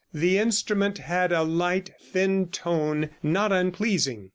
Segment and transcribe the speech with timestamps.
[0.13, 4.29] The instrument had a light, thin tone, not unpleasing.